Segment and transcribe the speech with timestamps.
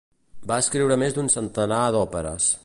[0.51, 2.51] Va escriure més d'un centenar d'òperes.